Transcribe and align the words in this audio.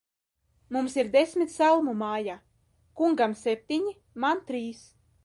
Mums 0.77 0.95
ir 1.01 1.11
desmit 1.15 1.53
salmu 1.57 1.93
mājā; 1.99 2.37
kungam 3.03 3.37
septiņi, 3.43 3.95
man 4.25 4.43
trīs. 4.49 4.83